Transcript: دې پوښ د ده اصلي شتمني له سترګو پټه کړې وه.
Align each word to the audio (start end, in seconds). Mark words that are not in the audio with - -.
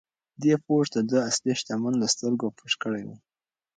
دې 0.41 0.53
پوښ 0.65 0.85
د 0.95 0.97
ده 1.09 1.19
اصلي 1.29 1.53
شتمني 1.59 1.97
له 2.01 2.07
سترګو 2.13 2.45
پټه 2.57 2.75
کړې 2.83 3.03
وه. 3.07 3.15